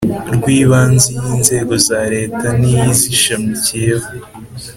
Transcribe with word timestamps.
rw 0.35 0.45
ibanze 0.61 1.05
iy 1.19 1.27
inzego 1.35 1.73
za 1.87 1.99
Leta 2.13 2.47
n 2.59 2.61
iy 2.69 2.77
izishamikiye 2.91 3.93